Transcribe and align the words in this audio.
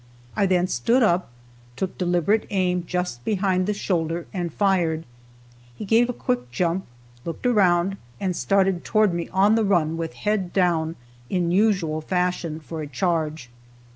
I 0.35 0.47
then 0.47 0.65
stood 0.65 1.03
up, 1.03 1.29
took 1.75 1.95
deliberate 1.95 2.47
aim 2.49 2.85
just 2.87 3.23
behind 3.23 3.67
the 3.67 3.73
shoulder, 3.75 4.25
and 4.33 4.51
fired. 4.51 5.05
He 5.75 5.85
gave 5.85 6.09
a 6.09 6.11
quick 6.13 6.49
jump, 6.49 6.87
looked 7.23 7.45
around 7.45 7.97
and 8.19 8.35
started 8.35 8.83
toward 8.83 9.13
me 9.13 9.29
on 9.29 9.53
the 9.53 9.63
run 9.63 9.97
with 9.97 10.13
head 10.13 10.53
down, 10.53 10.95
in 11.29 11.51
usual 11.51 12.01
fashion, 12.01 12.59
for 12.59 12.81
a 12.81 12.87
charge. 12.87 13.51